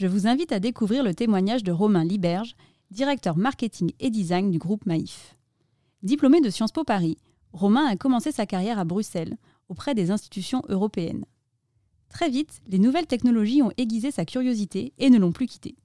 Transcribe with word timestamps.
je 0.00 0.06
vous 0.06 0.26
invite 0.26 0.50
à 0.50 0.60
découvrir 0.60 1.04
le 1.04 1.14
témoignage 1.14 1.62
de 1.62 1.72
Romain 1.72 2.04
Liberge, 2.04 2.56
directeur 2.90 3.36
marketing 3.36 3.92
et 4.00 4.08
design 4.08 4.50
du 4.50 4.56
groupe 4.56 4.86
Maïf. 4.86 5.36
Diplômé 6.02 6.40
de 6.40 6.48
Sciences 6.48 6.72
Po 6.72 6.84
Paris, 6.84 7.18
Romain 7.52 7.84
a 7.84 7.96
commencé 7.96 8.32
sa 8.32 8.46
carrière 8.46 8.78
à 8.78 8.86
Bruxelles, 8.86 9.36
auprès 9.68 9.94
des 9.94 10.10
institutions 10.10 10.62
européennes. 10.70 11.26
Très 12.08 12.30
vite, 12.30 12.62
les 12.66 12.78
nouvelles 12.78 13.06
technologies 13.06 13.60
ont 13.60 13.72
aiguisé 13.76 14.10
sa 14.10 14.24
curiosité 14.24 14.94
et 14.96 15.10
ne 15.10 15.18
l'ont 15.18 15.32
plus 15.32 15.44
quitté. 15.44 15.76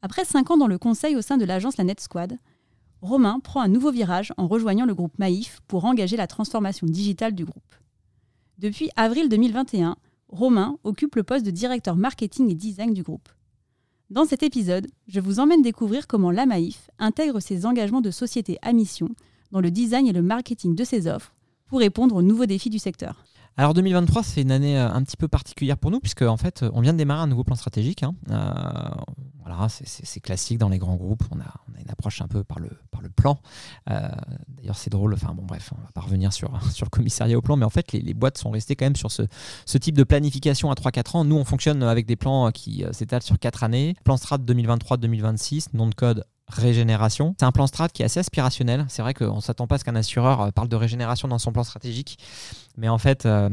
Après 0.00 0.24
cinq 0.24 0.50
ans 0.50 0.56
dans 0.56 0.66
le 0.66 0.78
conseil 0.78 1.14
au 1.14 1.20
sein 1.20 1.36
de 1.36 1.44
l'agence 1.44 1.76
La 1.76 1.84
Net 1.84 2.00
Squad, 2.00 2.38
Romain 3.02 3.38
prend 3.40 3.60
un 3.60 3.68
nouveau 3.68 3.90
virage 3.90 4.32
en 4.38 4.48
rejoignant 4.48 4.86
le 4.86 4.94
groupe 4.94 5.18
Maïf 5.18 5.60
pour 5.68 5.84
engager 5.84 6.16
la 6.16 6.26
transformation 6.26 6.86
digitale 6.86 7.34
du 7.34 7.44
groupe. 7.44 7.74
Depuis 8.56 8.88
avril 8.96 9.28
2021, 9.28 9.98
Romain 10.28 10.78
occupe 10.84 11.16
le 11.16 11.22
poste 11.22 11.46
de 11.46 11.50
directeur 11.50 11.96
marketing 11.96 12.50
et 12.50 12.54
design 12.54 12.92
du 12.92 13.02
groupe. 13.02 13.28
Dans 14.10 14.24
cet 14.24 14.42
épisode, 14.42 14.86
je 15.08 15.20
vous 15.20 15.40
emmène 15.40 15.62
découvrir 15.62 16.06
comment 16.06 16.30
la 16.30 16.46
Maïf 16.46 16.90
intègre 16.98 17.40
ses 17.40 17.66
engagements 17.66 18.00
de 18.00 18.10
société 18.10 18.58
à 18.62 18.72
mission 18.72 19.08
dans 19.50 19.60
le 19.60 19.70
design 19.70 20.06
et 20.06 20.12
le 20.12 20.22
marketing 20.22 20.74
de 20.74 20.84
ses 20.84 21.06
offres 21.06 21.34
pour 21.66 21.80
répondre 21.80 22.14
aux 22.14 22.22
nouveaux 22.22 22.46
défis 22.46 22.70
du 22.70 22.78
secteur. 22.78 23.24
Alors 23.58 23.72
2023, 23.72 24.22
c'est 24.22 24.42
une 24.42 24.50
année 24.50 24.78
euh, 24.78 24.90
un 24.90 25.02
petit 25.02 25.16
peu 25.16 25.28
particulière 25.28 25.78
pour 25.78 25.90
nous, 25.90 25.98
puisque 25.98 26.22
en 26.22 26.36
fait, 26.36 26.64
on 26.74 26.82
vient 26.82 26.92
de 26.92 26.98
démarrer 26.98 27.22
un 27.22 27.26
nouveau 27.26 27.42
plan 27.42 27.56
stratégique. 27.56 28.02
Hein. 28.02 28.14
Euh, 28.30 28.52
voilà, 29.40 29.68
c'est 29.70 30.20
classique 30.20 30.58
dans 30.58 30.68
les 30.68 30.78
grands 30.78 30.96
groupes. 30.96 31.24
On 31.30 31.40
a, 31.40 31.80
une 31.80 31.90
approche 31.90 32.20
un 32.20 32.28
peu 32.28 32.44
par 32.44 32.58
le, 32.58 32.68
plan. 33.14 33.38
Euh, 33.88 34.08
d'ailleurs, 34.48 34.76
c'est 34.76 34.90
drôle. 34.90 35.14
Enfin 35.14 35.32
bon, 35.32 35.44
bref, 35.44 35.70
on 35.72 35.80
va 35.80 35.90
pas 35.94 36.00
revenir 36.02 36.32
sur, 36.32 36.52
le 36.80 36.88
commissariat 36.90 37.38
au 37.38 37.40
plan, 37.40 37.56
mais 37.56 37.64
en 37.64 37.70
fait, 37.70 37.92
les, 37.92 38.14
boîtes 38.14 38.36
sont 38.36 38.50
restées 38.50 38.76
quand 38.76 38.84
même 38.84 38.96
sur 38.96 39.10
ce, 39.10 39.22
ce 39.64 39.78
type 39.78 39.96
de 39.96 40.04
planification 40.04 40.70
à 40.70 40.74
3-4 40.74 41.16
ans. 41.16 41.24
Nous, 41.24 41.36
on 41.36 41.44
fonctionne 41.44 41.82
avec 41.82 42.04
des 42.04 42.16
plans 42.16 42.50
qui 42.50 42.84
s'étalent 42.92 43.22
sur 43.22 43.38
4 43.38 43.64
années. 43.64 43.94
Plan 44.04 44.18
strat 44.18 44.38
2023-2026, 44.38 45.68
nom 45.74 45.88
de 45.88 45.94
code 45.94 46.24
régénération. 46.48 47.34
C'est 47.38 47.46
un 47.46 47.52
plan 47.52 47.66
strat 47.66 47.88
qui 47.88 48.02
est 48.02 48.04
assez 48.04 48.20
aspirationnel. 48.20 48.84
C'est 48.88 49.02
vrai 49.02 49.14
qu'on 49.14 49.36
ne 49.36 49.40
s'attend 49.40 49.66
pas 49.66 49.76
à 49.76 49.78
ce 49.78 49.84
qu'un 49.84 49.96
assureur 49.96 50.40
euh, 50.40 50.50
parle 50.50 50.68
de 50.68 50.76
régénération 50.76 51.28
dans 51.28 51.38
son 51.38 51.52
plan 51.52 51.64
stratégique. 51.64 52.18
Mais 52.76 52.88
en 52.88 52.98
fait, 52.98 53.26
euh, 53.26 53.48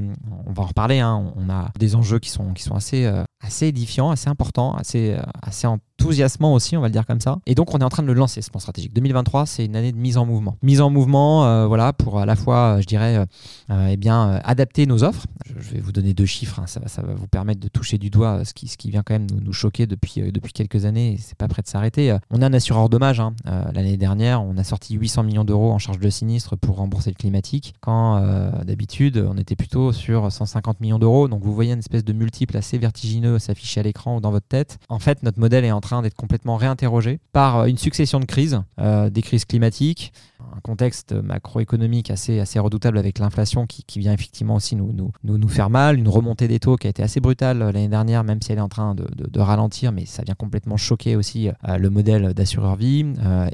on 0.46 0.54
va 0.54 0.64
en 0.64 0.68
reparler. 0.68 1.00
Hein. 1.00 1.34
On 1.36 1.50
a 1.50 1.72
des 1.80 1.96
enjeux 1.96 2.20
qui 2.20 2.30
sont, 2.30 2.54
qui 2.54 2.64
sont 2.64 2.76
assez, 2.76 3.06
euh, 3.06 3.24
assez 3.42 3.68
édifiants, 3.68 4.12
assez 4.12 4.30
importants, 4.30 4.76
assez, 4.76 5.18
assez 5.42 5.66
enthousiasmant 6.04 6.54
aussi, 6.54 6.76
on 6.76 6.82
va 6.82 6.88
le 6.88 6.92
dire 6.92 7.06
comme 7.06 7.22
ça. 7.22 7.40
Et 7.46 7.56
donc, 7.56 7.74
on 7.74 7.80
est 7.80 7.84
en 7.84 7.90
train 7.90 8.04
de 8.04 8.08
le 8.08 8.14
lancer, 8.14 8.42
ce 8.42 8.50
plan 8.50 8.60
stratégique. 8.60 8.94
2023, 8.94 9.46
c'est 9.46 9.66
une 9.66 9.76
année 9.76 9.92
de 9.92 9.98
mise 9.98 10.18
en 10.18 10.26
mouvement. 10.26 10.58
Mise 10.62 10.82
en 10.82 10.90
mouvement, 10.90 11.46
euh, 11.46 11.66
voilà, 11.66 11.94
pour 11.94 12.20
à 12.20 12.26
la 12.26 12.36
fois, 12.36 12.78
je 12.82 12.86
dirais, 12.86 13.18
euh, 13.18 13.26
euh, 13.70 13.88
eh 13.92 13.98
bien, 13.98 14.42
adapter 14.44 14.86
nos 14.86 15.04
offres. 15.04 15.26
Je, 15.46 15.74
vais 15.74 15.80
vous 15.80 15.92
donner 15.92 16.14
deux 16.14 16.26
chiffres, 16.26 16.60
hein. 16.60 16.68
ça, 16.68 16.82
ça 16.88 17.02
va 17.02 17.14
vous 17.14 17.28
permettre 17.28 17.62
de 17.62 17.68
toucher 17.68 17.98
du 17.98 18.10
doigt 18.10 18.44
ce 18.44 18.54
qui, 18.54 18.68
ce 18.68 18.78
qui 18.78 18.92
vient 18.92 19.04
quand 19.04 19.14
même 19.14 19.28
nous, 19.42 19.54
choquer 19.54 19.88
depuis, 19.88 20.32
depuis 20.32 20.52
quelques 20.52 20.86
années, 20.86 21.18
c'est 21.20 21.38
pas 21.38 21.48
prêt 21.48 21.62
de 21.62 21.68
s'arrêter. 21.68 22.18
On 22.32 22.42
est 22.42 22.46
un 22.46 22.54
assureur 22.54 22.90
dommage. 22.90 23.20
Hein. 23.20 23.34
L'année 23.46 23.98
dernière, 23.98 24.44
on 24.44 24.58
a 24.58 24.64
sorti 24.64 24.96
800 24.96 25.24
millions 25.24 25.46
d'euros 25.46 25.72
en 25.72 25.80
charge 25.80 26.00
de 26.00 26.10
sinistre 26.10 26.58
pour 26.58 26.78
rembourser 26.78 27.12
le 27.12 27.16
climatique, 27.16 27.76
quand 27.82 28.20
d'habitude, 28.66 29.26
on 29.30 29.38
était 29.38 29.56
plutôt 29.56 29.92
sur 29.92 30.32
150 30.32 30.82
millions 30.82 31.00
d'euros. 31.00 31.28
Donc, 31.28 31.44
vous 31.44 31.54
voyez 31.54 31.74
une 31.74 31.80
espèce 31.80 32.04
de 32.04 32.14
multiple 32.14 32.58
assez 32.58 32.78
vertigineux 32.78 33.40
s'afficher 33.40 33.80
à 33.80 33.84
l'écran 33.84 34.18
ou 34.18 34.22
dans 34.22 34.32
votre 34.32 34.48
tête. 34.48 34.78
En 34.90 35.00
fait, 35.00 35.24
notre 35.24 35.40
modèle 35.40 35.66
est 35.66 35.72
en 35.72 35.82
train 35.82 35.93
d'être 36.02 36.16
complètement 36.16 36.58
réinterrogé 36.58 37.20
par 37.32 37.60
euh, 37.60 37.66
une 37.66 37.78
succession 37.78 38.20
de 38.20 38.26
crises, 38.26 38.62
euh, 38.80 39.10
des 39.10 39.22
crises 39.22 39.46
climatiques, 39.46 40.14
un 40.56 40.60
contexte 40.62 41.14
macroéconomique 41.14 42.12
assez, 42.12 42.40
assez 42.40 42.60
redoutable 42.60 42.98
avec 42.98 43.20
l'inflation 43.20 43.66
qui, 43.66 43.84
qui, 43.84 44.00
vient 44.00 44.14
effectivement 44.14 44.56
aussi 44.56 44.76
nous, 44.76 44.92
nous, 44.94 45.38
nous, 45.38 45.48
faire 45.48 45.70
mal, 45.70 45.98
une 45.98 46.08
remontée 46.08 46.48
des 46.48 46.60
taux 46.60 46.76
qui 46.76 46.88
a 46.88 46.90
été 46.90 47.04
assez 47.04 47.20
brutale 47.20 47.62
euh, 47.62 47.72
l'année 47.72 47.88
dernière, 47.88 48.24
même 48.24 48.42
si 48.42 48.52
elle 48.52 48.58
est 48.58 48.62
en 48.62 48.70
train 48.70 48.96
de, 48.96 49.06
de, 49.16 49.40
ralentir, 49.40 49.92
mais 49.92 50.06
ça 50.06 50.24
vient 50.24 50.36
complètement 50.36 50.78
choquer 50.78 51.16
aussi 51.16 51.50
le 51.68 51.90
modèle 51.90 52.34
d'assureur 52.34 52.76
vie. 52.76 53.06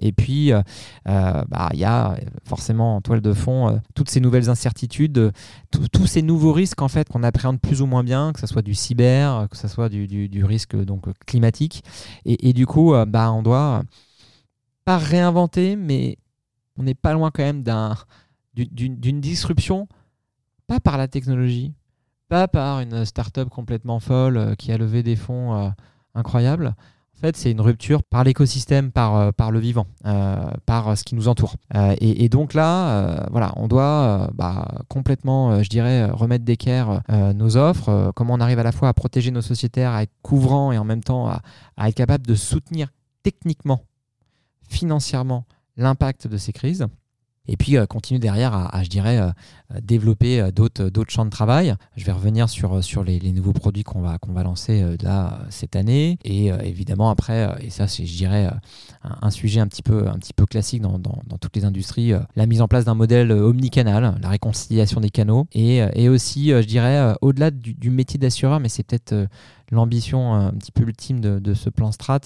et 0.01 0.11
puis, 0.11 0.51
bah, 1.05 1.69
il 1.73 1.79
y 1.79 1.85
a 1.85 2.15
forcément 2.45 2.97
en 2.97 3.01
toile 3.01 3.21
de 3.21 3.33
fond 3.33 3.81
toutes 3.95 4.09
ces 4.09 4.19
nouvelles 4.19 4.49
incertitudes, 4.49 5.31
tous 5.91 6.05
ces 6.05 6.21
nouveaux 6.21 6.53
risques 6.53 6.81
en 6.81 6.87
fait 6.87 7.09
qu'on 7.09 7.23
appréhende 7.23 7.59
plus 7.59 7.81
ou 7.81 7.85
moins 7.85 8.03
bien, 8.03 8.31
que 8.33 8.39
ce 8.39 8.47
soit 8.47 8.61
du 8.61 8.75
cyber, 8.75 9.47
que 9.49 9.57
ce 9.57 9.67
soit 9.67 9.89
du, 9.89 10.07
du, 10.07 10.45
risque 10.45 10.75
donc 10.75 11.05
climatique. 11.25 11.83
Et, 12.25 12.53
du 12.53 12.65
coup, 12.65 12.93
euh, 12.93 13.05
bah, 13.05 13.31
on 13.31 13.41
doit 13.41 13.83
pas 14.85 14.97
réinventer, 14.97 15.75
mais 15.75 16.17
on 16.79 16.83
n'est 16.83 16.95
pas 16.95 17.13
loin 17.13 17.29
quand 17.29 17.43
même 17.43 17.63
d'une 18.55 19.21
disruption, 19.21 19.87
pas 20.65 20.79
par 20.79 20.97
la 20.97 21.07
technologie, 21.07 21.73
pas 22.29 22.47
par 22.47 22.79
une 22.79 23.05
start-up 23.05 23.49
complètement 23.49 23.99
folle 23.99 24.37
euh, 24.37 24.55
qui 24.55 24.71
a 24.71 24.77
levé 24.77 25.03
des 25.03 25.15
fonds 25.15 25.55
euh, 25.55 25.69
incroyables, 26.15 26.75
en 27.17 27.19
fait, 27.19 27.35
c'est 27.35 27.51
une 27.51 27.59
rupture 27.59 28.01
par 28.01 28.23
l'écosystème, 28.23 28.93
par, 28.93 29.17
euh, 29.17 29.31
par 29.33 29.51
le 29.51 29.59
vivant, 29.59 29.87
par 30.65 30.97
ce 30.97 31.03
qui 31.03 31.15
nous 31.15 31.27
entoure. 31.27 31.57
et, 31.99 32.29
donc 32.29 32.53
là, 32.53 33.27
voilà, 33.29 33.51
on 33.57 33.67
doit 33.67 34.29
bah, 34.33 34.65
complètement, 34.87 35.61
je 35.61 35.67
dirais, 35.67 36.05
remettre 36.05 36.45
d'équerre 36.45 37.01
nos 37.35 37.57
offres, 37.57 38.13
comment 38.15 38.35
on 38.35 38.39
arrive 38.39 38.59
à 38.59 38.63
la 38.63 38.71
fois 38.71 38.87
à 38.87 38.93
protéger 38.93 39.31
nos 39.31 39.41
sociétaires, 39.41 39.91
à 39.91 40.03
être 40.03 40.13
couvrant 40.21 40.71
et 40.71 40.77
en 40.77 40.85
même 40.85 41.03
temps 41.03 41.27
à 41.27 41.89
être 41.89 41.95
capable 41.95 42.25
de 42.25 42.35
soutenir 42.35 42.87
techniquement, 43.21 43.81
financièrement 44.69 45.43
l'impact 45.79 46.27
de 46.27 46.37
ces 46.37 46.53
crises 46.53 46.87
et 47.49 47.57
puis 47.57 47.77
euh, 47.77 47.87
continuer 47.87 48.19
derrière 48.19 48.53
à, 48.53 48.83
je 48.83 48.89
dirais, 48.89 49.17
euh, 49.17 49.31
euh, 49.73 49.79
développer 49.81 50.51
d'autres, 50.51 50.89
d'autres 50.89 51.11
champs 51.11 51.25
de 51.25 51.31
travail. 51.31 51.73
Je 51.95 52.05
vais 52.05 52.11
revenir 52.11 52.47
sur, 52.47 52.83
sur 52.83 53.03
les, 53.03 53.19
nouveaux 53.31 53.53
produits 53.53 53.83
qu'on 53.83 54.01
va, 54.01 54.19
qu'on 54.19 54.33
va 54.33 54.43
lancer 54.43 54.85
là 55.01 55.39
cette 55.49 55.75
année. 55.75 56.19
Et 56.23 56.47
évidemment, 56.47 57.09
après, 57.09 57.55
et 57.61 57.69
ça, 57.69 57.87
c'est, 57.87 58.05
je 58.05 58.15
dirais, 58.15 58.49
un, 59.03 59.29
sujet 59.29 59.59
un 59.59 59.67
petit 59.67 59.81
peu, 59.81 60.07
un 60.07 60.17
petit 60.17 60.33
peu 60.33 60.45
classique 60.45 60.81
dans, 60.81 60.99
dans, 60.99 61.37
toutes 61.39 61.55
les 61.55 61.65
industries, 61.65 62.13
la 62.35 62.45
mise 62.45 62.61
en 62.61 62.67
place 62.67 62.85
d'un 62.85 62.95
modèle 62.95 63.31
omnicanal, 63.31 64.17
la 64.21 64.29
réconciliation 64.29 64.99
des 64.99 65.09
canaux. 65.09 65.47
Et, 65.53 65.77
et 65.93 66.09
aussi, 66.09 66.49
je 66.49 66.65
dirais, 66.65 67.15
au-delà 67.21 67.51
du, 67.51 67.89
métier 67.89 68.19
d'assureur, 68.19 68.59
mais 68.59 68.69
c'est 68.69 68.83
peut-être 68.83 69.27
l'ambition 69.71 70.33
un 70.33 70.51
petit 70.51 70.71
peu 70.71 70.83
ultime 70.83 71.19
de 71.19 71.53
ce 71.53 71.69
plan 71.69 71.91
strat, 71.91 72.21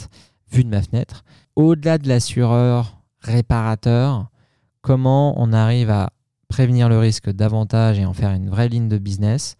vu 0.52 0.63
de 0.63 0.69
ma 0.69 0.81
fenêtre, 0.81 1.24
au-delà 1.56 1.97
de 1.97 2.08
l'assureur 2.08 3.03
réparateur, 3.23 4.29
comment 4.81 5.41
on 5.41 5.53
arrive 5.53 5.89
à 5.89 6.11
prévenir 6.47 6.89
le 6.89 7.00
risque 7.00 7.31
davantage 7.31 7.97
et 7.97 8.06
en 8.06 8.13
faire 8.13 8.31
une 8.31 8.50
vraie 8.50 8.69
ligne 8.69 8.88
de 8.88 8.97
business, 8.97 9.57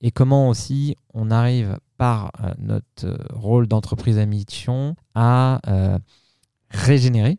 et 0.00 0.10
comment 0.10 0.48
aussi 0.48 0.96
on 1.14 1.30
arrive 1.30 1.78
par 1.96 2.32
euh, 2.42 2.52
notre 2.58 3.06
euh, 3.06 3.16
rôle 3.32 3.68
d'entreprise 3.68 4.18
à 4.18 4.26
mission 4.26 4.96
à 5.14 5.60
euh, 5.68 5.98
régénérer 6.70 7.38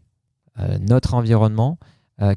notre 0.82 1.16
environnement 1.16 1.80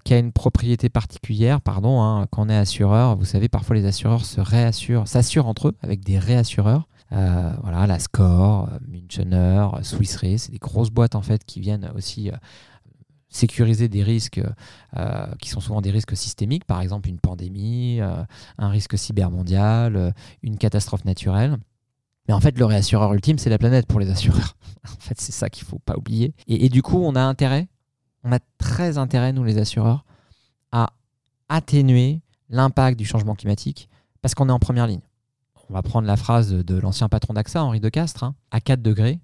qui 0.05 0.15
a 0.15 0.19
une 0.19 0.33
propriété 0.33 0.89
particulière. 0.89 1.61
Pardon, 1.61 2.01
hein, 2.01 2.27
quand 2.31 2.47
on 2.47 2.49
est 2.49 2.57
assureur, 2.57 3.15
vous 3.15 3.27
savez, 3.27 3.51
parfois 3.51 3.77
les 3.77 3.85
assureurs 3.85 4.25
se 4.25 4.41
réassurent, 4.41 5.07
s'assurent 5.07 5.47
entre 5.47 5.69
eux 5.69 5.77
avec 5.83 6.03
des 6.03 6.19
réassureurs. 6.19 6.89
voilà, 7.11 7.87
la 7.87 7.99
Score, 7.99 8.71
Münchener, 8.89 9.69
Swiss 9.83 10.17
Re, 10.17 10.39
c'est 10.39 10.51
des 10.51 10.59
grosses 10.59 10.89
boîtes 10.89 11.15
en 11.15 11.21
fait 11.21 11.45
qui 11.45 11.61
viennent 11.61 11.93
aussi 11.95 12.31
sécuriser 13.29 13.89
des 13.89 14.03
risques 14.03 14.41
euh, 14.97 15.27
qui 15.41 15.49
sont 15.49 15.61
souvent 15.61 15.81
des 15.81 15.91
risques 15.91 16.17
systémiques, 16.17 16.65
par 16.65 16.81
exemple 16.81 17.09
une 17.09 17.19
pandémie, 17.19 18.01
euh, 18.01 18.25
un 18.59 18.69
risque 18.69 18.97
cybermondial, 18.97 19.97
euh, 19.97 20.11
une 20.43 20.59
catastrophe 20.59 21.05
naturelle. 21.05 21.59
Mais 22.29 22.35
en 22.35 22.41
fait, 22.41 22.59
le 22.59 22.65
réassureur 22.65 23.13
ultime, 23.15 23.39
c'est 23.39 23.51
la 23.51 23.59
planète 23.59 23.87
pour 23.87 24.01
les 24.01 24.11
assureurs. 24.11 24.57
en 24.85 25.01
fait, 25.01 25.21
c'est 25.21 25.33
ça 25.33 25.49
qu'il 25.49 25.65
ne 25.65 25.71
faut 25.71 25.79
pas 25.79 25.97
oublier. 25.97 26.35
Et, 26.49 26.69
du 26.69 26.83
coup, 26.83 26.99
on 26.99 27.15
a 27.15 27.21
intérêt, 27.21 27.69
on 28.25 28.33
a 28.33 28.39
très 28.59 28.99
intérêt, 28.99 29.33
nous 29.33 29.45
les 29.45 29.59
assureurs, 29.59 30.05
à 30.73 30.93
atténuer 31.49 32.21
l'impact 32.49 32.99
du 32.99 33.05
changement 33.05 33.35
climatique 33.35 33.89
parce 34.23 34.35
qu'on 34.35 34.49
est 34.49 34.53
en 34.53 34.59
première 34.59 34.87
ligne. 34.87 35.03
On 35.69 35.75
va 35.75 35.83
prendre 35.83 36.07
la 36.07 36.17
phrase 36.17 36.51
de, 36.53 36.79
l'ancien 36.79 37.09
patron 37.09 37.35
d'AXA, 37.35 37.63
Henri 37.63 37.81
de 37.81 37.89
Castres, 37.89 38.25
hein. 38.25 38.35
à 38.51 38.61
4 38.61 38.83
degrés, 38.83 39.21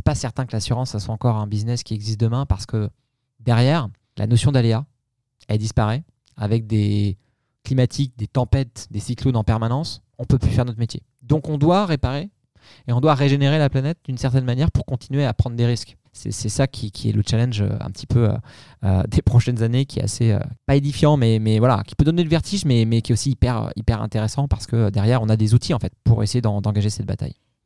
c'est 0.00 0.04
pas 0.04 0.14
certain 0.14 0.46
que 0.46 0.52
l'assurance, 0.52 0.92
ça 0.92 0.98
soit 0.98 1.12
encore 1.12 1.36
un 1.36 1.46
business 1.46 1.82
qui 1.82 1.92
existe 1.92 2.18
demain 2.18 2.46
parce 2.46 2.64
que 2.64 2.88
derrière, 3.38 3.86
la 4.16 4.26
notion 4.26 4.50
d'aléa, 4.50 4.86
elle 5.46 5.58
disparaît. 5.58 6.04
Avec 6.38 6.66
des 6.66 7.18
climatiques, 7.64 8.16
des 8.16 8.26
tempêtes, 8.26 8.88
des 8.90 8.98
cyclones 8.98 9.36
en 9.36 9.44
permanence, 9.44 10.00
on 10.16 10.24
peut 10.24 10.38
plus 10.38 10.52
faire 10.52 10.64
notre 10.64 10.78
métier. 10.78 11.02
Donc 11.20 11.50
on 11.50 11.58
doit 11.58 11.84
réparer 11.84 12.30
et 12.88 12.94
on 12.94 13.02
doit 13.02 13.12
régénérer 13.12 13.58
la 13.58 13.68
planète 13.68 13.98
d'une 14.06 14.16
certaine 14.16 14.46
manière 14.46 14.70
pour 14.70 14.86
continuer 14.86 15.26
à 15.26 15.34
prendre 15.34 15.54
des 15.54 15.66
risques. 15.66 15.98
C'est 16.14 16.32
ça 16.32 16.66
qui, 16.66 16.90
est 17.10 17.12
le 17.12 17.22
challenge 17.24 17.60
euh, 17.60 17.76
un 17.78 17.90
petit 17.90 18.06
peu 18.06 18.30
euh, 18.30 18.36
euh, 18.84 19.02
des 19.06 19.20
prochaines 19.22 19.62
années, 19.62 19.84
qui 19.84 19.98
est 19.98 20.04
assez, 20.04 20.34
pas 20.64 20.76
édifiant, 20.76 21.18
mais, 21.18 21.58
voilà, 21.58 21.82
qui 21.86 21.94
peut 21.94 22.06
donner 22.06 22.24
le 22.24 22.30
vertige, 22.30 22.64
mais, 22.64 22.86
mais 22.86 23.02
qui 23.02 23.12
est 23.12 23.14
aussi 23.14 23.32
hyper, 23.32 23.70
hyper 23.76 24.00
intéressant 24.00 24.48
parce 24.48 24.66
que 24.66 24.88
derrière, 24.88 25.20
on 25.20 25.28
a 25.28 25.36
des 25.36 25.52
outils 25.52 25.74
en 25.74 25.78
fait 25.78 25.92
pour 26.04 26.22
essayer 26.22 26.40
d'engager 26.40 26.88
cette 26.88 27.06
bataille. 27.06 27.36